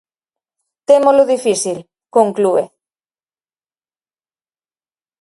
"Témolo 0.89 1.23
difícil", 1.33 1.77
conclúe. 2.17 2.63